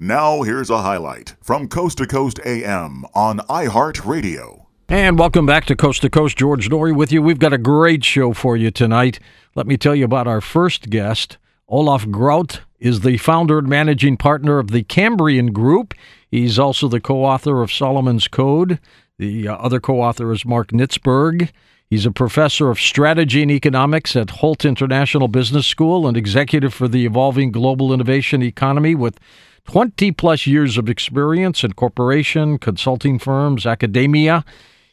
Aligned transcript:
Now, 0.00 0.42
here's 0.42 0.70
a 0.70 0.82
highlight 0.82 1.34
from 1.42 1.66
Coast 1.66 1.98
to 1.98 2.06
Coast 2.06 2.38
AM 2.46 3.04
on 3.14 3.40
iHeartRadio. 3.48 4.66
And 4.88 5.18
welcome 5.18 5.44
back 5.44 5.64
to 5.64 5.74
Coast 5.74 6.02
to 6.02 6.08
Coast. 6.08 6.38
George 6.38 6.68
Noory 6.68 6.94
with 6.94 7.10
you. 7.10 7.20
We've 7.20 7.40
got 7.40 7.52
a 7.52 7.58
great 7.58 8.04
show 8.04 8.32
for 8.32 8.56
you 8.56 8.70
tonight. 8.70 9.18
Let 9.56 9.66
me 9.66 9.76
tell 9.76 9.96
you 9.96 10.04
about 10.04 10.28
our 10.28 10.40
first 10.40 10.88
guest. 10.88 11.36
Olaf 11.66 12.08
Groth 12.12 12.60
is 12.78 13.00
the 13.00 13.16
founder 13.16 13.58
and 13.58 13.66
managing 13.66 14.16
partner 14.16 14.60
of 14.60 14.70
the 14.70 14.84
Cambrian 14.84 15.52
Group. 15.52 15.94
He's 16.30 16.60
also 16.60 16.86
the 16.86 17.00
co 17.00 17.24
author 17.24 17.60
of 17.60 17.72
Solomon's 17.72 18.28
Code. 18.28 18.78
The 19.18 19.48
uh, 19.48 19.56
other 19.56 19.80
co 19.80 20.00
author 20.00 20.30
is 20.30 20.44
Mark 20.44 20.68
Nitzberg. 20.68 21.50
He's 21.90 22.04
a 22.04 22.10
professor 22.10 22.68
of 22.68 22.78
strategy 22.78 23.40
and 23.40 23.50
economics 23.50 24.14
at 24.14 24.28
Hult 24.28 24.66
International 24.66 25.26
Business 25.26 25.66
School 25.66 26.06
and 26.06 26.18
executive 26.18 26.74
for 26.74 26.86
the 26.86 27.06
evolving 27.06 27.50
global 27.50 27.94
innovation 27.94 28.42
economy 28.42 28.94
with 28.94 29.18
20 29.64 30.12
plus 30.12 30.46
years 30.46 30.76
of 30.76 30.90
experience 30.90 31.64
in 31.64 31.72
corporation, 31.72 32.58
consulting 32.58 33.18
firms, 33.18 33.64
academia. 33.64 34.44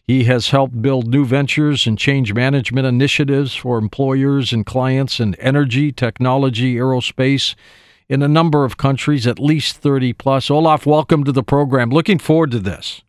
He 0.03 0.23
has 0.23 0.51
helped 0.51 0.81
build 0.81 1.07
new 1.07 1.25
ventures 1.25 1.85
and 1.85 1.97
change 1.97 2.33
management 2.33 2.87
initiatives 2.87 3.53
for 3.53 3.77
employers 3.77 4.53
and 4.53 4.65
clients 4.65 5.19
in 5.19 5.35
energy, 5.35 5.91
technology, 5.91 6.75
aerospace 6.75 7.55
in 8.07 8.21
a 8.21 8.29
number 8.29 8.63
of 8.63 8.77
countries, 8.77 9.27
at 9.27 9.37
least 9.37 9.75
30 9.77 10.13
plus. 10.13 10.49
Olaf, 10.49 10.85
welcome 10.85 11.25
to 11.25 11.33
the 11.33 11.43
program. 11.43 11.89
Looking 11.89 12.19
forward 12.19 12.51
to 12.51 12.59
this. 12.59 13.01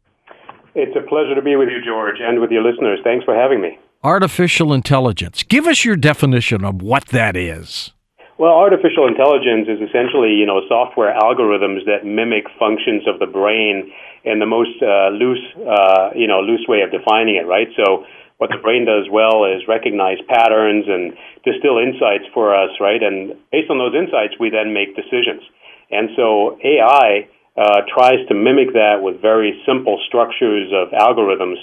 It's 0.76 0.92
a 0.92 1.00
pleasure 1.08 1.34
to 1.34 1.40
be 1.40 1.56
with 1.56 1.72
you, 1.72 1.80
George, 1.80 2.20
and 2.20 2.38
with 2.38 2.50
your 2.52 2.60
listeners. 2.60 3.00
Thanks 3.02 3.24
for 3.24 3.32
having 3.32 3.62
me. 3.62 3.80
Artificial 4.04 4.74
intelligence. 4.74 5.42
Give 5.42 5.66
us 5.66 5.86
your 5.86 5.96
definition 5.96 6.68
of 6.68 6.82
what 6.82 7.06
that 7.16 7.34
is. 7.34 7.96
Well, 8.36 8.52
artificial 8.52 9.08
intelligence 9.08 9.72
is 9.72 9.80
essentially, 9.80 10.36
you 10.36 10.44
know, 10.44 10.60
software 10.68 11.16
algorithms 11.16 11.88
that 11.88 12.04
mimic 12.04 12.44
functions 12.60 13.08
of 13.08 13.18
the 13.18 13.26
brain 13.26 13.88
in 14.28 14.36
the 14.38 14.44
most 14.44 14.76
uh, 14.84 15.08
loose, 15.16 15.40
uh, 15.64 16.12
you 16.12 16.28
know, 16.28 16.44
loose 16.44 16.68
way 16.68 16.84
of 16.84 16.92
defining 16.92 17.40
it, 17.40 17.48
right? 17.48 17.72
So 17.72 18.04
what 18.36 18.52
the 18.52 18.60
brain 18.60 18.84
does 18.84 19.08
well 19.08 19.48
is 19.48 19.64
recognize 19.64 20.20
patterns 20.28 20.84
and 20.84 21.16
distill 21.40 21.80
insights 21.80 22.28
for 22.36 22.52
us, 22.52 22.68
right? 22.84 23.00
And 23.00 23.32
based 23.48 23.72
on 23.72 23.80
those 23.80 23.96
insights, 23.96 24.36
we 24.36 24.52
then 24.52 24.76
make 24.76 24.92
decisions. 24.92 25.40
And 25.88 26.12
so 26.20 26.60
AI 26.60 27.32
uh, 27.56 27.80
tries 27.88 28.26
to 28.28 28.34
mimic 28.34 28.72
that 28.74 29.00
with 29.00 29.20
very 29.20 29.62
simple 29.66 29.98
structures 30.06 30.72
of 30.72 30.92
algorithms 30.92 31.56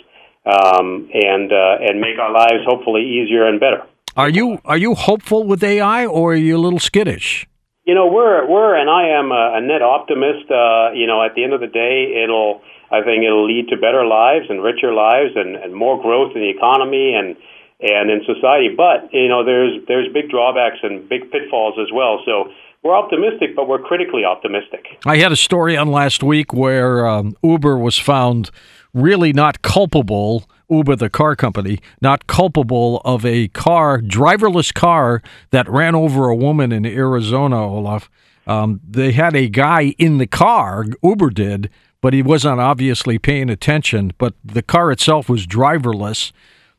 um, 0.45 1.09
and 1.13 1.51
uh, 1.51 1.77
and 1.79 2.01
make 2.01 2.19
our 2.19 2.31
lives 2.31 2.65
hopefully 2.65 3.01
easier 3.01 3.47
and 3.47 3.59
better. 3.59 3.83
Are 4.15 4.29
you 4.29 4.59
are 4.65 4.77
you 4.77 4.95
hopeful 4.95 5.43
with 5.45 5.63
AI, 5.63 6.05
or 6.05 6.33
are 6.33 6.35
you 6.35 6.57
a 6.57 6.61
little 6.61 6.79
skittish? 6.79 7.47
You 7.85 7.95
know, 7.95 8.07
we're 8.07 8.47
we're 8.47 8.75
and 8.75 8.89
I 8.89 9.19
am 9.19 9.31
a, 9.31 9.57
a 9.57 9.61
net 9.61 9.81
optimist. 9.81 10.49
Uh, 10.49 10.91
you 10.93 11.07
know, 11.07 11.23
at 11.23 11.35
the 11.35 11.43
end 11.43 11.53
of 11.53 11.61
the 11.61 11.67
day, 11.67 12.23
it'll 12.23 12.61
I 12.91 13.01
think 13.01 13.23
it'll 13.23 13.47
lead 13.47 13.69
to 13.69 13.77
better 13.77 14.05
lives 14.05 14.45
and 14.49 14.61
richer 14.61 14.93
lives 14.93 15.33
and, 15.35 15.55
and 15.55 15.73
more 15.73 16.01
growth 16.01 16.35
in 16.35 16.41
the 16.41 16.49
economy 16.49 17.13
and 17.17 17.35
and 17.81 18.09
in 18.09 18.21
society. 18.25 18.69
But 18.75 19.13
you 19.13 19.27
know, 19.27 19.43
there's 19.43 19.81
there's 19.87 20.11
big 20.13 20.29
drawbacks 20.29 20.79
and 20.83 21.09
big 21.09 21.31
pitfalls 21.31 21.75
as 21.81 21.91
well. 21.91 22.21
So 22.25 22.53
we're 22.83 22.95
optimistic, 22.95 23.55
but 23.55 23.67
we're 23.67 23.81
critically 23.81 24.25
optimistic. 24.25 24.85
I 25.05 25.17
had 25.17 25.31
a 25.31 25.37
story 25.37 25.77
on 25.77 25.89
last 25.89 26.21
week 26.21 26.53
where 26.53 27.07
um, 27.07 27.35
Uber 27.41 27.77
was 27.77 27.97
found 27.97 28.51
really 28.93 29.33
not 29.33 29.61
culpable 29.61 30.45
Uber, 30.69 30.95
the 30.95 31.09
car 31.09 31.35
company, 31.35 31.79
not 32.01 32.27
culpable 32.27 33.01
of 33.05 33.25
a 33.25 33.47
car, 33.49 33.99
driverless 33.99 34.73
car 34.73 35.21
that 35.51 35.69
ran 35.69 35.95
over 35.95 36.29
a 36.29 36.35
woman 36.35 36.71
in 36.71 36.85
Arizona, 36.85 37.63
Olaf. 37.63 38.09
Um, 38.47 38.81
they 38.87 39.11
had 39.11 39.35
a 39.35 39.47
guy 39.47 39.93
in 39.97 40.17
the 40.17 40.27
car, 40.27 40.85
Uber 41.03 41.29
did, 41.29 41.69
but 42.01 42.13
he 42.13 42.21
wasn't 42.21 42.59
obviously 42.59 43.19
paying 43.19 43.49
attention. 43.49 44.13
But 44.17 44.33
the 44.43 44.63
car 44.63 44.91
itself 44.91 45.29
was 45.29 45.47
driverless. 45.47 46.31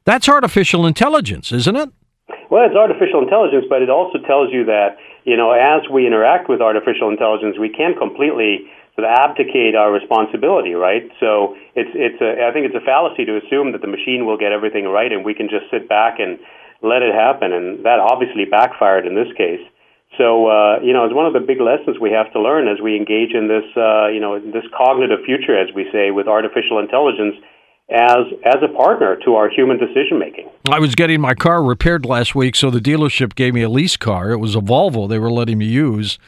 That's 0.05 0.29
artificial 0.29 0.87
intelligence, 0.87 1.53
isn't 1.53 1.77
it? 1.77 1.91
Well, 2.55 2.71
it's 2.71 2.79
artificial 2.79 3.19
intelligence, 3.19 3.67
but 3.67 3.83
it 3.83 3.91
also 3.91 4.23
tells 4.23 4.55
you 4.55 4.71
that, 4.71 5.03
you 5.27 5.35
know, 5.35 5.51
as 5.51 5.83
we 5.91 6.07
interact 6.07 6.47
with 6.47 6.63
artificial 6.63 7.11
intelligence, 7.11 7.59
we 7.59 7.67
can't 7.67 7.99
completely 7.99 8.71
sort 8.95 9.11
of 9.11 9.11
abdicate 9.11 9.75
our 9.75 9.91
responsibility, 9.91 10.79
right? 10.79 11.03
So 11.19 11.59
it's 11.75 11.91
it's 11.99 12.23
a, 12.23 12.47
I 12.47 12.55
think 12.55 12.71
it's 12.71 12.79
a 12.79 12.87
fallacy 12.87 13.27
to 13.27 13.43
assume 13.43 13.75
that 13.75 13.83
the 13.83 13.91
machine 13.91 14.23
will 14.23 14.39
get 14.39 14.55
everything 14.55 14.87
right 14.87 15.11
and 15.11 15.27
we 15.27 15.35
can 15.35 15.51
just 15.51 15.67
sit 15.67 15.91
back 15.91 16.23
and 16.23 16.39
let 16.79 17.03
it 17.03 17.11
happen, 17.11 17.51
and 17.51 17.83
that 17.83 17.99
obviously 17.99 18.47
backfired 18.47 19.03
in 19.03 19.19
this 19.19 19.35
case. 19.35 19.67
So 20.15 20.47
uh, 20.47 20.79
you 20.79 20.95
know, 20.95 21.11
it's 21.11 21.17
one 21.19 21.27
of 21.27 21.35
the 21.35 21.43
big 21.43 21.59
lessons 21.59 21.99
we 21.99 22.15
have 22.15 22.31
to 22.35 22.41
learn 22.41 22.71
as 22.71 22.79
we 22.79 22.95
engage 22.95 23.35
in 23.35 23.51
this 23.51 23.67
uh, 23.75 24.15
you 24.15 24.23
know 24.23 24.39
this 24.39 24.63
cognitive 24.71 25.27
future, 25.27 25.59
as 25.59 25.75
we 25.75 25.91
say, 25.91 26.15
with 26.15 26.31
artificial 26.31 26.79
intelligence 26.79 27.35
as 27.91 28.27
as 28.45 28.57
a 28.63 28.77
partner 28.77 29.17
to 29.25 29.35
our 29.35 29.49
human 29.51 29.79
decision 29.79 30.19
making. 30.19 30.51
I 30.71 30.79
was 30.79 30.95
getting 30.95 31.21
my 31.21 31.35
car 31.35 31.63
repaired 31.63 32.07
last 32.07 32.35
week, 32.35 32.57
so 32.57 32.71
the 32.71 32.81
dealership 32.81 33.35
gave 33.35 33.55
me 33.55 33.63
a 33.63 33.69
lease 33.69 33.97
car. 33.97 34.31
It 34.31 34.39
was 34.39 34.55
a 34.55 34.61
Volvo 34.61 35.09
they 35.09 35.19
were 35.19 35.33
letting 35.33 35.59
me 35.59 35.67
use 35.67 36.19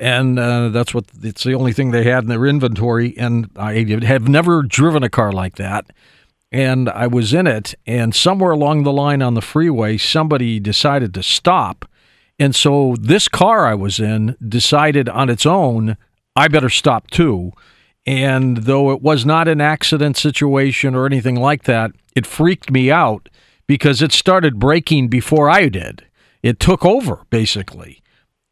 and 0.00 0.38
uh, 0.38 0.70
that's 0.70 0.94
what 0.94 1.04
it's 1.22 1.44
the 1.44 1.52
only 1.52 1.72
thing 1.74 1.90
they 1.90 2.04
had 2.04 2.24
in 2.24 2.28
their 2.30 2.46
inventory. 2.46 3.16
And 3.18 3.50
I 3.54 3.84
have 4.02 4.26
never 4.28 4.62
driven 4.62 5.02
a 5.02 5.10
car 5.10 5.30
like 5.30 5.56
that. 5.56 5.90
And 6.50 6.88
I 6.88 7.06
was 7.06 7.32
in 7.32 7.46
it, 7.46 7.76
and 7.86 8.12
somewhere 8.12 8.50
along 8.50 8.82
the 8.82 8.92
line 8.92 9.22
on 9.22 9.34
the 9.34 9.40
freeway, 9.40 9.98
somebody 9.98 10.58
decided 10.58 11.14
to 11.14 11.22
stop. 11.22 11.88
And 12.40 12.56
so 12.56 12.96
this 12.98 13.28
car 13.28 13.66
I 13.66 13.74
was 13.74 14.00
in 14.00 14.36
decided 14.46 15.08
on 15.08 15.30
its 15.30 15.46
own, 15.46 15.96
I 16.34 16.48
better 16.48 16.70
stop 16.70 17.08
too. 17.10 17.52
And 18.06 18.58
though 18.58 18.90
it 18.92 19.02
was 19.02 19.26
not 19.26 19.48
an 19.48 19.60
accident 19.60 20.16
situation 20.16 20.94
or 20.94 21.06
anything 21.06 21.36
like 21.36 21.64
that, 21.64 21.92
it 22.16 22.26
freaked 22.26 22.70
me 22.70 22.90
out 22.90 23.28
because 23.66 24.02
it 24.02 24.12
started 24.12 24.58
braking 24.58 25.08
before 25.08 25.48
I 25.50 25.68
did. 25.68 26.04
It 26.42 26.58
took 26.58 26.84
over, 26.84 27.24
basically. 27.30 28.02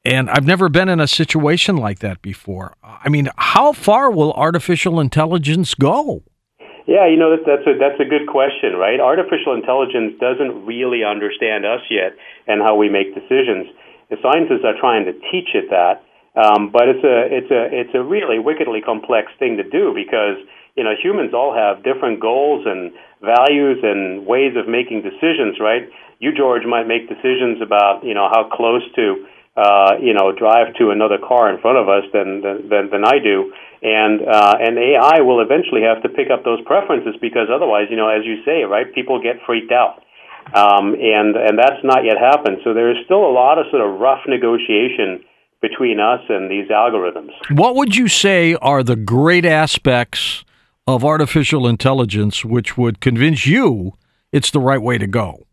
And 0.04 0.30
I've 0.30 0.46
never 0.46 0.68
been 0.68 0.88
in 0.88 1.00
a 1.00 1.08
situation 1.08 1.76
like 1.76 1.98
that 2.00 2.22
before. 2.22 2.74
I 2.82 3.08
mean, 3.08 3.28
how 3.36 3.72
far 3.72 4.10
will 4.10 4.32
artificial 4.34 5.00
intelligence 5.00 5.74
go? 5.74 6.22
Yeah, 6.86 7.06
you 7.06 7.18
know 7.18 7.36
that's 7.36 7.66
a 7.68 7.76
that's 7.76 8.00
a 8.00 8.08
good 8.08 8.26
question, 8.26 8.72
right? 8.80 8.98
Artificial 8.98 9.52
intelligence 9.52 10.16
doesn't 10.18 10.64
really 10.64 11.04
understand 11.04 11.66
us 11.66 11.84
yet 11.90 12.16
and 12.46 12.62
how 12.62 12.76
we 12.76 12.88
make 12.88 13.12
decisions. 13.12 13.68
The 14.08 14.16
scientists 14.22 14.64
are 14.64 14.72
trying 14.80 15.04
to 15.04 15.12
teach 15.28 15.52
it 15.52 15.68
that, 15.68 16.00
um, 16.38 16.70
but 16.70 16.86
it's 16.86 17.02
a 17.02 17.16
it's 17.34 17.50
a 17.50 17.62
it's 17.74 17.94
a 17.94 18.02
really 18.02 18.38
wickedly 18.38 18.80
complex 18.80 19.32
thing 19.38 19.56
to 19.58 19.66
do 19.66 19.90
because 19.94 20.38
you 20.76 20.84
know 20.84 20.94
humans 20.94 21.34
all 21.34 21.50
have 21.50 21.82
different 21.82 22.20
goals 22.20 22.62
and 22.66 22.92
values 23.20 23.82
and 23.82 24.26
ways 24.26 24.54
of 24.54 24.68
making 24.68 25.02
decisions, 25.02 25.58
right? 25.58 25.90
You 26.20 26.30
George 26.30 26.62
might 26.66 26.86
make 26.86 27.08
decisions 27.08 27.60
about 27.60 28.04
you 28.04 28.14
know 28.14 28.30
how 28.30 28.48
close 28.54 28.86
to 28.94 29.26
uh, 29.58 29.98
you 29.98 30.14
know, 30.14 30.30
drive 30.30 30.70
to 30.78 30.94
another 30.94 31.18
car 31.18 31.50
in 31.50 31.58
front 31.58 31.82
of 31.82 31.90
us 31.90 32.06
than 32.14 32.46
than, 32.70 32.94
than 32.94 33.02
I 33.02 33.18
do, 33.18 33.50
and 33.82 34.22
uh, 34.22 34.54
and 34.54 34.78
AI 34.78 35.18
will 35.26 35.42
eventually 35.42 35.82
have 35.82 35.98
to 36.06 36.08
pick 36.08 36.30
up 36.30 36.46
those 36.46 36.62
preferences 36.62 37.18
because 37.20 37.50
otherwise, 37.50 37.90
you 37.90 37.98
know, 37.98 38.06
as 38.06 38.22
you 38.22 38.38
say, 38.46 38.62
right, 38.62 38.86
people 38.94 39.18
get 39.18 39.42
freaked 39.42 39.74
out, 39.74 40.06
um, 40.54 40.94
and 40.94 41.34
and 41.34 41.58
that's 41.58 41.82
not 41.82 42.06
yet 42.06 42.22
happened. 42.22 42.62
So 42.62 42.70
there 42.70 42.94
is 42.94 43.02
still 43.02 43.26
a 43.26 43.34
lot 43.34 43.58
of 43.58 43.66
sort 43.74 43.82
of 43.82 43.98
rough 43.98 44.22
negotiation 44.30 45.26
between 45.60 45.98
us 46.00 46.20
and 46.28 46.50
these 46.50 46.68
algorithms. 46.68 47.30
What 47.50 47.74
would 47.74 47.96
you 47.96 48.08
say 48.08 48.54
are 48.54 48.82
the 48.82 48.96
great 48.96 49.44
aspects 49.44 50.44
of 50.86 51.04
artificial 51.04 51.66
intelligence 51.66 52.44
which 52.44 52.78
would 52.78 53.00
convince 53.00 53.46
you 53.46 53.92
it's 54.32 54.50
the 54.50 54.60
right 54.60 54.80
way 54.80 54.98
to 54.98 55.06
go? 55.06 55.46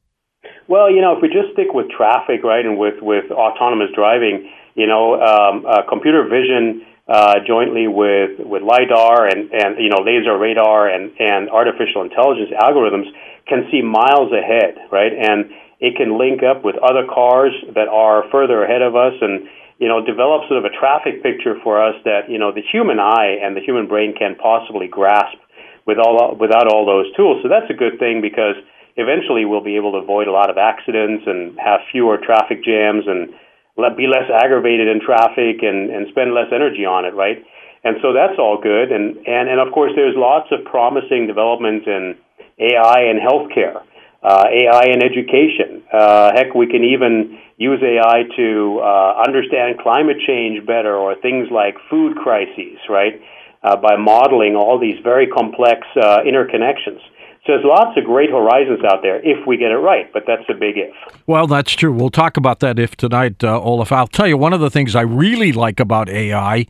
Well, 0.67 0.89
you 0.89 1.01
know, 1.01 1.15
if 1.15 1.21
we 1.21 1.29
just 1.29 1.53
stick 1.53 1.73
with 1.73 1.89
traffic, 1.89 2.43
right, 2.43 2.65
and 2.65 2.77
with 2.77 3.01
with 3.01 3.29
autonomous 3.31 3.89
driving, 3.93 4.49
you 4.73 4.87
know, 4.87 5.21
um, 5.21 5.65
uh, 5.65 5.83
computer 5.87 6.23
vision 6.23 6.85
uh, 7.07 7.35
jointly 7.45 7.87
with 7.87 8.39
with 8.39 8.63
lidar 8.63 9.27
and 9.27 9.51
and 9.53 9.77
you 9.77 9.89
know 9.89 10.01
laser 10.01 10.37
radar 10.37 10.89
and 10.89 11.11
and 11.19 11.49
artificial 11.49 12.01
intelligence 12.01 12.49
algorithms 12.57 13.05
can 13.47 13.69
see 13.69 13.81
miles 13.81 14.33
ahead, 14.33 14.75
right, 14.91 15.13
and 15.13 15.51
it 15.79 15.95
can 15.97 16.17
link 16.17 16.41
up 16.41 16.65
with 16.65 16.75
other 16.81 17.05
cars 17.05 17.53
that 17.75 17.87
are 17.87 18.23
further 18.31 18.63
ahead 18.63 18.81
of 18.81 18.95
us 18.95 19.13
and 19.21 19.47
you 19.77 19.87
know 19.87 20.05
develop 20.05 20.47
sort 20.47 20.63
of 20.63 20.65
a 20.65 20.73
traffic 20.73 21.21
picture 21.23 21.55
for 21.63 21.83
us 21.83 21.95
that 22.05 22.29
you 22.29 22.39
know 22.39 22.51
the 22.51 22.63
human 22.63 22.99
eye 22.99 23.37
and 23.41 23.55
the 23.55 23.61
human 23.61 23.87
brain 23.87 24.15
can 24.17 24.35
possibly 24.35 24.87
grasp 24.87 25.37
with 25.85 25.97
all 25.97 26.35
without 26.39 26.67
all 26.67 26.85
those 26.85 27.11
tools. 27.15 27.41
So 27.43 27.49
that's 27.49 27.69
a 27.69 27.77
good 27.77 27.99
thing 27.99 28.21
because 28.21 28.55
eventually 28.95 29.45
we'll 29.45 29.63
be 29.63 29.75
able 29.75 29.91
to 29.93 29.99
avoid 29.99 30.27
a 30.27 30.31
lot 30.31 30.49
of 30.49 30.57
accidents 30.57 31.23
and 31.27 31.57
have 31.59 31.81
fewer 31.91 32.17
traffic 32.17 32.63
jams 32.63 33.05
and 33.07 33.33
let, 33.77 33.97
be 33.97 34.07
less 34.07 34.31
aggravated 34.31 34.87
in 34.87 35.01
traffic 35.03 35.61
and, 35.61 35.91
and 35.91 36.07
spend 36.09 36.33
less 36.33 36.47
energy 36.51 36.85
on 36.85 37.03
it, 37.05 37.13
right? 37.13 37.43
And 37.83 37.97
so 38.01 38.13
that's 38.13 38.39
all 38.39 38.57
good. 38.57 38.91
And, 38.91 39.17
and, 39.27 39.49
and 39.49 39.59
of 39.59 39.71
course, 39.73 39.91
there's 39.95 40.15
lots 40.15 40.47
of 40.51 40.65
promising 40.65 41.27
developments 41.27 41.85
in 41.85 42.15
AI 42.57 43.11
and 43.11 43.19
healthcare. 43.19 43.83
Uh, 44.25 44.45
AI 44.49 44.85
in 44.89 45.03
education. 45.03 45.83
Uh, 45.93 46.31
heck, 46.33 46.55
we 46.55 46.65
can 46.65 46.83
even 46.83 47.37
use 47.57 47.79
AI 47.83 48.23
to 48.35 48.79
uh, 48.81 49.21
understand 49.25 49.77
climate 49.79 50.17
change 50.25 50.65
better 50.65 50.95
or 50.95 51.15
things 51.21 51.47
like 51.51 51.75
food 51.89 52.17
crises, 52.17 52.77
right? 52.89 53.21
Uh, 53.63 53.75
by 53.75 53.95
modeling 53.95 54.55
all 54.55 54.79
these 54.79 54.97
very 55.03 55.27
complex 55.27 55.81
uh, 56.01 56.19
interconnections. 56.25 56.99
So 57.45 57.53
there's 57.53 57.65
lots 57.65 57.95
of 57.97 58.05
great 58.05 58.31
horizons 58.31 58.83
out 58.83 59.03
there 59.03 59.17
if 59.23 59.45
we 59.45 59.57
get 59.57 59.69
it 59.69 59.77
right, 59.77 60.11
but 60.11 60.23
that's 60.25 60.43
a 60.49 60.53
big 60.53 60.77
if. 60.77 60.93
Well, 61.27 61.45
that's 61.45 61.73
true. 61.73 61.93
We'll 61.93 62.09
talk 62.09 62.37
about 62.37 62.59
that 62.61 62.79
if 62.79 62.95
tonight, 62.95 63.43
uh, 63.43 63.61
Olaf. 63.61 63.91
I'll 63.91 64.07
tell 64.07 64.27
you 64.27 64.37
one 64.37 64.53
of 64.53 64.59
the 64.59 64.71
things 64.71 64.95
I 64.95 65.01
really 65.01 65.51
like 65.51 65.79
about 65.79 66.09
AI, 66.09 66.65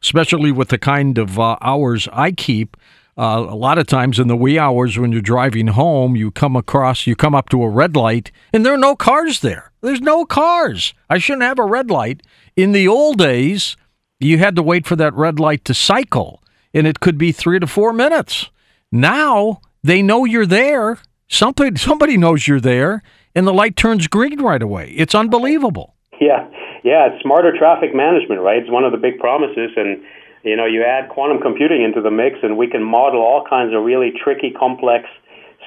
especially 0.00 0.52
with 0.52 0.68
the 0.68 0.78
kind 0.78 1.18
of 1.18 1.40
uh, 1.40 1.56
hours 1.60 2.08
I 2.12 2.30
keep. 2.30 2.76
Uh, 3.16 3.46
a 3.48 3.54
lot 3.54 3.78
of 3.78 3.86
times 3.86 4.18
in 4.18 4.26
the 4.26 4.36
wee 4.36 4.58
hours 4.58 4.98
when 4.98 5.12
you're 5.12 5.20
driving 5.20 5.68
home, 5.68 6.16
you 6.16 6.30
come 6.32 6.56
across, 6.56 7.06
you 7.06 7.14
come 7.14 7.34
up 7.34 7.48
to 7.48 7.62
a 7.62 7.68
red 7.68 7.94
light, 7.94 8.32
and 8.52 8.66
there 8.66 8.74
are 8.74 8.78
no 8.78 8.96
cars 8.96 9.40
there. 9.40 9.70
There's 9.82 10.00
no 10.00 10.24
cars. 10.24 10.94
I 11.08 11.18
shouldn't 11.18 11.44
have 11.44 11.60
a 11.60 11.64
red 11.64 11.90
light. 11.90 12.22
In 12.56 12.72
the 12.72 12.88
old 12.88 13.18
days, 13.18 13.76
you 14.18 14.38
had 14.38 14.56
to 14.56 14.62
wait 14.62 14.86
for 14.86 14.96
that 14.96 15.14
red 15.14 15.38
light 15.38 15.64
to 15.66 15.74
cycle, 15.74 16.42
and 16.72 16.86
it 16.86 16.98
could 16.98 17.16
be 17.16 17.30
three 17.30 17.60
to 17.60 17.66
four 17.68 17.92
minutes. 17.92 18.50
Now 18.90 19.60
they 19.84 20.02
know 20.02 20.24
you're 20.24 20.46
there. 20.46 20.98
Somebody, 21.28 21.76
somebody 21.78 22.16
knows 22.16 22.48
you're 22.48 22.60
there, 22.60 23.02
and 23.34 23.46
the 23.46 23.52
light 23.52 23.76
turns 23.76 24.08
green 24.08 24.40
right 24.40 24.62
away. 24.62 24.92
It's 24.96 25.14
unbelievable. 25.14 25.94
Yeah, 26.20 26.48
yeah, 26.82 27.08
it's 27.10 27.22
smarter 27.22 27.56
traffic 27.56 27.94
management, 27.94 28.40
right? 28.40 28.58
It's 28.58 28.70
one 28.70 28.84
of 28.84 28.92
the 28.92 28.98
big 28.98 29.18
promises, 29.18 29.70
and 29.76 30.02
you 30.44 30.56
know, 30.56 30.66
you 30.66 30.84
add 30.84 31.08
quantum 31.08 31.40
computing 31.40 31.82
into 31.82 32.00
the 32.00 32.10
mix, 32.10 32.36
and 32.42 32.56
we 32.56 32.68
can 32.68 32.82
model 32.82 33.20
all 33.20 33.44
kinds 33.48 33.74
of 33.74 33.82
really 33.82 34.12
tricky, 34.22 34.50
complex 34.50 35.08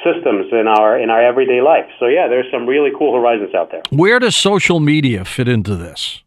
systems 0.05 0.47
in 0.51 0.67
our 0.67 0.99
in 0.99 1.09
our 1.09 1.21
everyday 1.21 1.61
life. 1.61 1.89
So 1.99 2.05
yeah, 2.05 2.27
there's 2.27 2.45
some 2.51 2.67
really 2.67 2.91
cool 2.97 3.15
horizons 3.15 3.55
out 3.55 3.71
there. 3.71 3.81
Where 3.89 4.19
does 4.19 4.35
social 4.35 4.79
media 4.79 5.25
fit 5.25 5.47
into 5.47 5.75
this? 5.75 6.21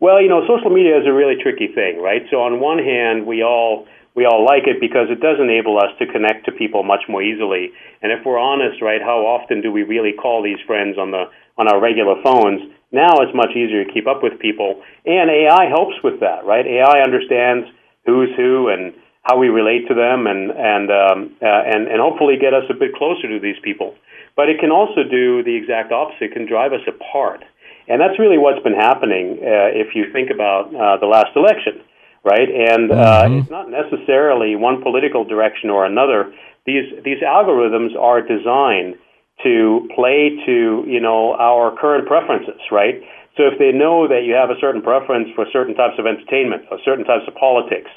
Well, 0.00 0.20
you 0.20 0.28
know, 0.28 0.46
social 0.46 0.70
media 0.70 0.98
is 0.98 1.06
a 1.06 1.12
really 1.12 1.36
tricky 1.42 1.68
thing, 1.68 2.00
right? 2.00 2.22
So 2.30 2.40
on 2.40 2.60
one 2.60 2.78
hand, 2.78 3.26
we 3.26 3.42
all 3.42 3.86
we 4.14 4.24
all 4.26 4.44
like 4.44 4.66
it 4.66 4.80
because 4.80 5.08
it 5.08 5.20
does 5.20 5.38
enable 5.40 5.78
us 5.78 5.96
to 5.98 6.06
connect 6.06 6.44
to 6.46 6.52
people 6.52 6.82
much 6.82 7.04
more 7.08 7.22
easily. 7.22 7.72
And 8.02 8.12
if 8.12 8.24
we're 8.24 8.38
honest, 8.38 8.82
right, 8.82 9.00
how 9.00 9.24
often 9.24 9.60
do 9.60 9.70
we 9.70 9.82
really 9.82 10.12
call 10.12 10.42
these 10.42 10.58
friends 10.66 10.98
on 10.98 11.10
the 11.10 11.24
on 11.56 11.68
our 11.68 11.80
regular 11.80 12.16
phones? 12.22 12.60
Now 12.92 13.22
it's 13.22 13.34
much 13.34 13.54
easier 13.54 13.84
to 13.84 13.92
keep 13.92 14.06
up 14.06 14.22
with 14.22 14.38
people, 14.38 14.82
and 15.06 15.30
AI 15.30 15.70
helps 15.70 15.94
with 16.02 16.20
that, 16.20 16.44
right? 16.44 16.66
AI 16.66 17.02
understands 17.06 17.68
who's 18.04 18.30
who 18.36 18.68
and 18.68 18.94
how 19.22 19.38
we 19.38 19.48
relate 19.48 19.86
to 19.88 19.94
them, 19.94 20.26
and 20.26 20.50
and 20.50 20.90
um, 20.90 21.18
uh, 21.42 21.62
and 21.70 21.86
and 21.86 22.00
hopefully 22.00 22.34
get 22.40 22.54
us 22.54 22.64
a 22.70 22.74
bit 22.74 22.94
closer 22.94 23.28
to 23.28 23.38
these 23.38 23.58
people. 23.62 23.94
But 24.34 24.48
it 24.48 24.58
can 24.58 24.70
also 24.70 25.06
do 25.06 25.42
the 25.44 25.54
exact 25.54 25.92
opposite; 25.92 26.30
it 26.30 26.32
can 26.32 26.46
drive 26.46 26.72
us 26.72 26.82
apart, 26.88 27.44
and 27.86 28.00
that's 28.00 28.18
really 28.18 28.38
what's 28.38 28.62
been 28.62 28.74
happening. 28.74 29.38
Uh, 29.38 29.70
if 29.70 29.94
you 29.94 30.10
think 30.12 30.30
about 30.30 30.74
uh, 30.74 30.98
the 30.98 31.06
last 31.06 31.36
election, 31.36 31.86
right? 32.24 32.48
And 32.48 32.90
uh, 32.90 32.96
mm-hmm. 33.24 33.38
it's 33.38 33.50
not 33.50 33.70
necessarily 33.70 34.56
one 34.56 34.82
political 34.82 35.24
direction 35.24 35.70
or 35.70 35.86
another. 35.86 36.32
These 36.66 37.04
these 37.04 37.22
algorithms 37.22 37.94
are 37.94 38.20
designed 38.20 38.96
to 39.42 39.88
play 39.94 40.36
to 40.46 40.84
you 40.86 41.00
know 41.00 41.34
our 41.34 41.74
current 41.76 42.06
preferences, 42.06 42.60
right? 42.70 43.02
So 43.36 43.46
if 43.46 43.58
they 43.58 43.72
know 43.72 44.08
that 44.08 44.24
you 44.24 44.34
have 44.34 44.50
a 44.50 44.58
certain 44.60 44.82
preference 44.82 45.28
for 45.34 45.46
certain 45.52 45.74
types 45.74 45.94
of 45.98 46.06
entertainment 46.06 46.64
or 46.70 46.78
certain 46.84 47.04
types 47.04 47.24
of 47.28 47.34
politics, 47.34 47.90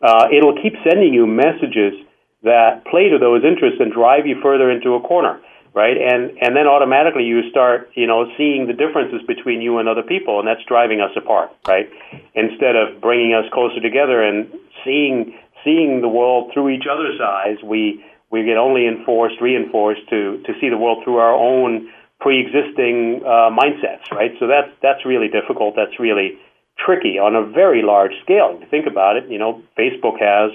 uh, 0.00 0.28
it'll 0.32 0.56
keep 0.60 0.74
sending 0.82 1.14
you 1.14 1.26
messages 1.26 1.94
that 2.42 2.84
play 2.90 3.08
to 3.08 3.18
those 3.18 3.44
interests 3.44 3.78
and 3.78 3.92
drive 3.92 4.26
you 4.26 4.40
further 4.42 4.70
into 4.70 4.94
a 4.94 5.00
corner 5.00 5.40
right? 5.74 5.96
And 5.96 6.36
and 6.40 6.56
then 6.56 6.66
automatically 6.66 7.24
you 7.24 7.48
start, 7.50 7.90
you 7.94 8.06
know, 8.06 8.26
seeing 8.36 8.66
the 8.66 8.72
differences 8.72 9.20
between 9.26 9.60
you 9.60 9.78
and 9.78 9.88
other 9.88 10.02
people, 10.02 10.38
and 10.38 10.46
that's 10.46 10.64
driving 10.68 11.00
us 11.00 11.10
apart, 11.16 11.50
right? 11.66 11.88
Instead 12.34 12.76
of 12.76 13.00
bringing 13.00 13.34
us 13.34 13.44
closer 13.52 13.80
together 13.80 14.22
and 14.22 14.52
seeing 14.84 15.34
seeing 15.64 16.00
the 16.00 16.08
world 16.08 16.50
through 16.52 16.70
each 16.70 16.84
other's 16.90 17.20
eyes, 17.20 17.56
we 17.64 18.04
we 18.32 18.44
get 18.44 18.56
only 18.56 18.88
enforced, 18.88 19.40
reinforced 19.40 20.08
to 20.10 20.42
to 20.46 20.52
see 20.60 20.68
the 20.68 20.78
world 20.78 21.04
through 21.04 21.18
our 21.18 21.34
own 21.34 21.88
pre-existing 22.20 23.20
uh, 23.24 23.50
mindsets, 23.50 24.10
right? 24.10 24.32
So 24.40 24.46
that's 24.46 24.72
that's 24.82 25.04
really 25.04 25.28
difficult. 25.28 25.74
That's 25.76 26.00
really 26.00 26.38
tricky 26.78 27.18
on 27.18 27.36
a 27.36 27.44
very 27.44 27.82
large 27.82 28.12
scale. 28.24 28.56
If 28.56 28.62
you 28.62 28.68
think 28.68 28.86
about 28.86 29.16
it, 29.16 29.28
you 29.28 29.38
know, 29.38 29.62
Facebook 29.78 30.18
has 30.18 30.50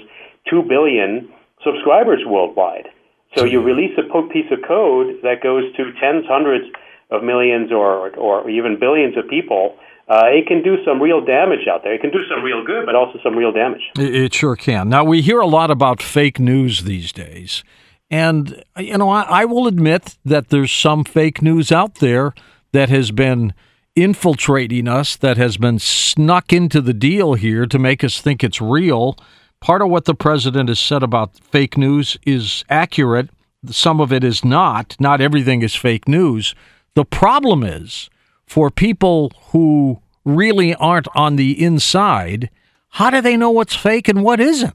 two 0.50 0.62
billion 0.62 1.30
subscribers 1.62 2.20
worldwide 2.26 2.88
so 3.36 3.44
you 3.44 3.60
release 3.60 3.96
a 3.98 4.22
piece 4.28 4.50
of 4.50 4.60
code 4.66 5.20
that 5.22 5.42
goes 5.42 5.64
to 5.76 5.92
tens, 6.00 6.24
hundreds 6.26 6.64
of 7.10 7.22
millions, 7.22 7.70
or 7.70 8.10
or 8.16 8.48
even 8.48 8.78
billions 8.80 9.16
of 9.16 9.28
people. 9.28 9.76
Uh, 10.08 10.24
it 10.26 10.46
can 10.46 10.62
do 10.62 10.76
some 10.86 11.02
real 11.02 11.22
damage 11.22 11.68
out 11.70 11.82
there. 11.84 11.92
It 11.92 12.00
can 12.00 12.10
do 12.10 12.22
some 12.30 12.42
real 12.42 12.64
good, 12.64 12.86
but 12.86 12.94
also 12.94 13.18
some 13.22 13.36
real 13.36 13.52
damage. 13.52 13.82
It 13.96 14.32
sure 14.32 14.56
can. 14.56 14.88
Now 14.88 15.04
we 15.04 15.20
hear 15.20 15.40
a 15.40 15.46
lot 15.46 15.70
about 15.70 16.02
fake 16.02 16.40
news 16.40 16.84
these 16.84 17.12
days, 17.12 17.62
and 18.10 18.62
you 18.78 18.96
know 18.96 19.10
I, 19.10 19.22
I 19.22 19.44
will 19.44 19.66
admit 19.66 20.16
that 20.24 20.48
there's 20.48 20.72
some 20.72 21.04
fake 21.04 21.42
news 21.42 21.70
out 21.70 21.96
there 21.96 22.32
that 22.72 22.88
has 22.88 23.10
been 23.10 23.52
infiltrating 23.94 24.88
us, 24.88 25.16
that 25.16 25.36
has 25.36 25.56
been 25.56 25.78
snuck 25.78 26.52
into 26.52 26.80
the 26.80 26.94
deal 26.94 27.34
here 27.34 27.66
to 27.66 27.78
make 27.78 28.02
us 28.02 28.20
think 28.20 28.42
it's 28.42 28.60
real 28.60 29.16
part 29.60 29.82
of 29.82 29.88
what 29.88 30.04
the 30.04 30.14
president 30.14 30.68
has 30.68 30.80
said 30.80 31.02
about 31.02 31.36
fake 31.50 31.76
news 31.76 32.16
is 32.24 32.64
accurate. 32.68 33.28
Some 33.66 34.00
of 34.00 34.12
it 34.12 34.22
is 34.22 34.44
not. 34.44 34.96
Not 35.00 35.20
everything 35.20 35.62
is 35.62 35.74
fake 35.74 36.08
news. 36.08 36.54
The 36.94 37.04
problem 37.04 37.62
is 37.62 38.08
for 38.48 38.70
people 38.70 39.32
who 39.52 40.00
really 40.24 40.74
aren't 40.74 41.08
on 41.14 41.36
the 41.36 41.62
inside, 41.62 42.50
how 42.90 43.10
do 43.10 43.20
they 43.20 43.36
know 43.36 43.50
what's 43.50 43.74
fake 43.74 44.08
and 44.08 44.22
what 44.24 44.40
isn't? 44.40 44.74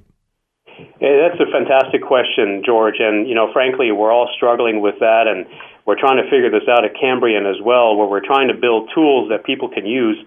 Yeah, 1.01 1.27
that's 1.27 1.41
a 1.41 1.51
fantastic 1.51 2.01
question, 2.01 2.63
George. 2.65 2.95
And, 2.99 3.27
you 3.27 3.35
know, 3.35 3.51
frankly, 3.51 3.91
we're 3.91 4.11
all 4.11 4.29
struggling 4.35 4.81
with 4.81 4.95
that. 4.99 5.27
And 5.27 5.45
we're 5.85 5.99
trying 5.99 6.17
to 6.17 6.29
figure 6.29 6.49
this 6.49 6.67
out 6.69 6.85
at 6.85 6.95
Cambrian 6.99 7.45
as 7.45 7.57
well, 7.63 7.95
where 7.95 8.07
we're 8.07 8.25
trying 8.25 8.47
to 8.47 8.53
build 8.53 8.89
tools 8.95 9.29
that 9.29 9.45
people 9.45 9.69
can 9.69 9.85
use 9.85 10.17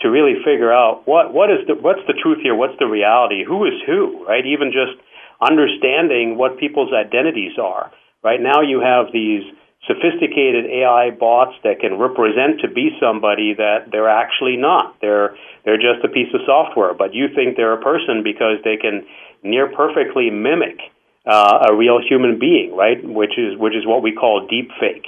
to 0.00 0.10
really 0.10 0.34
figure 0.44 0.72
out 0.72 1.06
what 1.06 1.32
what 1.32 1.50
is 1.50 1.64
the 1.68 1.74
what's 1.74 2.02
the 2.06 2.18
truth 2.20 2.38
here, 2.42 2.54
what's 2.54 2.76
the 2.78 2.86
reality, 2.86 3.44
who 3.46 3.64
is 3.64 3.74
who, 3.86 4.26
right? 4.26 4.44
Even 4.44 4.72
just 4.72 4.98
understanding 5.40 6.36
what 6.36 6.58
people's 6.58 6.92
identities 6.92 7.56
are. 7.62 7.92
Right 8.22 8.40
now, 8.40 8.60
you 8.60 8.80
have 8.80 9.12
these 9.12 9.42
sophisticated 9.86 10.66
AI 10.66 11.10
bots 11.10 11.54
that 11.62 11.80
can 11.80 11.98
represent 11.98 12.60
to 12.60 12.68
be 12.68 12.96
somebody 13.00 13.54
that 13.54 13.92
they're 13.92 14.08
actually 14.08 14.56
not. 14.56 14.96
They're 15.00 15.36
they're 15.64 15.80
just 15.80 16.04
a 16.04 16.08
piece 16.08 16.32
of 16.34 16.40
software, 16.46 16.94
but 16.94 17.14
you 17.14 17.28
think 17.34 17.56
they're 17.56 17.76
a 17.76 17.82
person 17.82 18.22
because 18.22 18.60
they 18.64 18.76
can 18.76 19.06
near 19.42 19.68
perfectly 19.68 20.30
mimic 20.30 20.80
uh, 21.26 21.68
a 21.70 21.76
real 21.76 22.00
human 22.00 22.38
being, 22.38 22.76
right? 22.76 23.02
Which 23.02 23.36
is 23.36 23.56
which 23.58 23.74
is 23.74 23.86
what 23.86 24.02
we 24.02 24.12
call 24.12 24.46
deep 24.48 24.70
fake. 24.80 25.06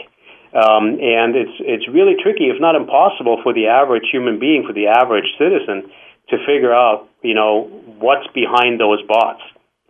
Um, 0.53 0.97
and 1.01 1.37
it's 1.37 1.57
it's 1.61 1.89
really 1.89 2.17
tricky, 2.23 2.49
if 2.49 2.61
not 2.61 2.77
impossible, 2.77 3.41
for 3.43 3.53
the 3.53 3.69
average 3.69 4.09
human 4.13 4.39
being, 4.39 4.65
for 4.67 4.73
the 4.73 4.89
average 4.89 5.29
citizen, 5.37 5.93
to 6.31 6.37
figure 6.47 6.73
out, 6.73 7.09
you 7.23 7.35
know, 7.35 7.69
what's 7.99 8.27
behind 8.35 8.81
those 8.81 9.03
bots. 9.07 9.43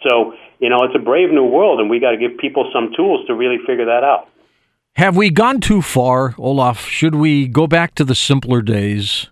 So, 0.03 0.35
you 0.59 0.69
know, 0.69 0.85
it's 0.85 0.95
a 0.95 1.03
brave 1.03 1.31
new 1.31 1.45
world, 1.45 1.81
and 1.81 1.89
we 1.89 2.01
got 2.01 2.11
to 2.11 2.19
give 2.19 2.39
people 2.39 2.71
some 2.73 2.93
tools 2.97 3.27
to 3.27 3.35
really 3.35 3.59
figure 3.67 3.87
that 3.87 4.05
out. 4.05 4.29
Have 4.97 5.15
we 5.15 5.29
gone 5.29 5.61
too 5.61 5.83
far, 5.83 6.35
Olaf? 6.39 6.81
Should 6.81 7.17
we 7.17 7.49
go 7.49 7.67
back 7.67 7.95
to 7.97 8.05
the 8.05 8.15
simpler 8.15 8.63
days? 8.63 9.29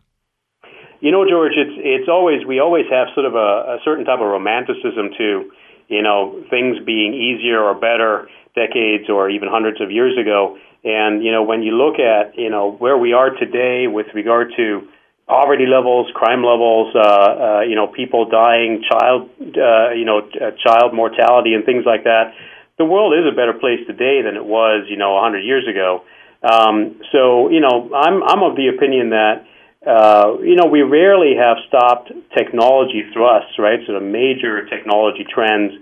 You 1.00 1.10
know, 1.10 1.24
George, 1.24 1.52
it's 1.56 1.72
it's 1.80 2.08
always 2.08 2.44
we 2.46 2.60
always 2.60 2.84
have 2.92 3.08
sort 3.14 3.24
of 3.24 3.34
a, 3.34 3.72
a 3.72 3.78
certain 3.82 4.04
type 4.04 4.20
of 4.20 4.28
romanticism 4.28 5.16
to, 5.16 5.50
you 5.88 6.02
know, 6.02 6.44
things 6.50 6.76
being 6.84 7.14
easier 7.14 7.64
or 7.64 7.72
better 7.72 8.28
decades 8.54 9.08
or 9.08 9.30
even 9.30 9.48
hundreds 9.48 9.80
of 9.80 9.90
years 9.90 10.12
ago. 10.20 10.58
And 10.84 11.24
you 11.24 11.32
know, 11.32 11.42
when 11.42 11.62
you 11.62 11.72
look 11.72 11.98
at 11.98 12.36
you 12.36 12.50
know 12.50 12.72
where 12.72 12.98
we 12.98 13.14
are 13.14 13.30
today 13.30 13.86
with 13.88 14.08
regard 14.14 14.52
to 14.58 14.86
poverty 15.26 15.64
levels, 15.64 16.12
crime 16.12 16.44
levels, 16.44 16.94
uh, 16.94 17.00
uh, 17.00 17.60
you 17.62 17.74
know, 17.74 17.86
people 17.86 18.28
dying, 18.28 18.84
child, 18.84 19.30
uh, 19.40 19.96
you 19.96 20.04
know, 20.04 20.28
uh, 20.28 20.52
child 20.60 20.92
mortality, 20.92 21.54
and 21.54 21.64
things 21.64 21.84
like 21.86 22.04
that, 22.04 22.36
the 22.78 22.84
world 22.84 23.14
is 23.14 23.24
a 23.30 23.34
better 23.34 23.54
place 23.54 23.80
today 23.86 24.22
than 24.22 24.36
it 24.36 24.44
was, 24.44 24.86
you 24.88 24.96
know, 24.96 25.14
100 25.14 25.40
years 25.40 25.66
ago. 25.68 26.04
Um, 26.42 27.00
so, 27.12 27.48
you 27.48 27.60
know, 27.60 27.90
I'm 27.94 28.22
I'm 28.22 28.42
of 28.42 28.56
the 28.56 28.68
opinion 28.74 29.10
that. 29.10 29.46
Uh, 29.84 30.40
you 30.40 30.56
know, 30.56 30.64
we 30.64 30.80
rarely 30.80 31.36
have 31.36 31.58
stopped 31.68 32.10
technology 32.32 33.04
thrusts, 33.12 33.58
right? 33.58 33.80
So 33.86 33.92
the 33.92 34.00
major 34.00 34.64
technology 34.64 35.26
trends 35.28 35.74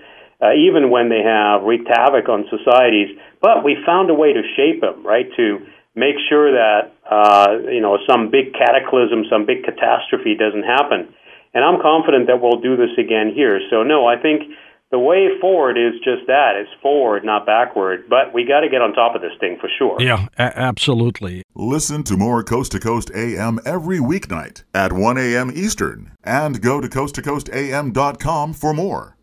uh, 0.42 0.58
even 0.58 0.90
when 0.90 1.08
they 1.08 1.22
have 1.22 1.62
wreaked 1.62 1.86
havoc 1.86 2.28
on 2.28 2.44
societies. 2.50 3.16
But 3.40 3.62
we 3.62 3.78
found 3.86 4.10
a 4.10 4.14
way 4.14 4.32
to 4.32 4.42
shape 4.58 4.80
them, 4.80 5.06
right? 5.06 5.30
To 5.36 5.62
make 5.94 6.18
sure 6.28 6.50
that 6.50 6.90
uh, 7.06 7.70
you 7.70 7.80
know 7.80 7.98
some 8.10 8.30
big 8.30 8.52
cataclysm, 8.52 9.30
some 9.30 9.46
big 9.46 9.62
catastrophe 9.62 10.34
doesn't 10.34 10.66
happen. 10.66 11.14
And 11.54 11.62
I'm 11.62 11.80
confident 11.80 12.26
that 12.26 12.40
we'll 12.40 12.60
do 12.60 12.76
this 12.76 12.96
again 12.98 13.30
here. 13.34 13.60
So 13.70 13.84
no, 13.84 14.06
I 14.06 14.16
think 14.16 14.50
the 14.92 14.98
way 14.98 15.28
forward 15.40 15.78
is 15.78 15.94
just 16.04 16.26
that 16.28 16.52
it's 16.54 16.70
forward, 16.82 17.24
not 17.24 17.46
backward. 17.46 18.08
But 18.08 18.32
we 18.32 18.44
got 18.44 18.60
to 18.60 18.68
get 18.68 18.82
on 18.82 18.92
top 18.92 19.16
of 19.16 19.22
this 19.22 19.32
thing 19.40 19.56
for 19.58 19.68
sure. 19.78 20.00
Yeah, 20.00 20.26
a- 20.38 20.56
absolutely. 20.56 21.42
Listen 21.54 22.04
to 22.04 22.16
more 22.16 22.44
Coast 22.44 22.72
to 22.72 22.78
Coast 22.78 23.10
AM 23.14 23.58
every 23.64 23.98
weeknight 23.98 24.62
at 24.74 24.92
1 24.92 25.18
a.m. 25.18 25.50
Eastern 25.52 26.12
and 26.22 26.60
go 26.60 26.80
to 26.80 26.88
coasttocoastam.com 26.88 28.52
for 28.52 28.74
more. 28.74 29.16